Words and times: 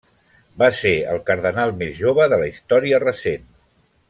Va 0.61 0.69
ser 0.77 0.93
el 1.11 1.21
cardenal 1.27 1.75
més 1.83 1.93
jove 2.01 2.29
de 2.35 2.43
la 2.45 2.51
història 2.55 3.05
recent. 3.09 3.49